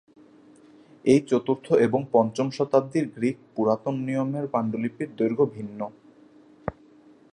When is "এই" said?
1.05-1.21